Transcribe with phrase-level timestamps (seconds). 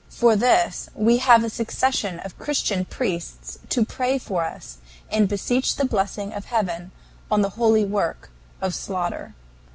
[0.09, 4.79] "For this we have a succession of Christian priests to pray for us
[5.11, 6.89] and beseech the blessing of Heaven
[7.29, 8.31] on the holy work
[8.63, 9.35] of slaughter.